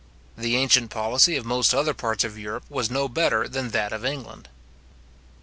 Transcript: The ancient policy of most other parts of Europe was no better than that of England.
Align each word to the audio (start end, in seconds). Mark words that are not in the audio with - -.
The 0.35 0.55
ancient 0.55 0.89
policy 0.89 1.37
of 1.37 1.45
most 1.45 1.75
other 1.75 1.93
parts 1.93 2.23
of 2.23 2.35
Europe 2.35 2.65
was 2.71 2.89
no 2.89 3.07
better 3.07 3.47
than 3.47 3.69
that 3.69 3.93
of 3.93 4.03
England. 4.03 4.49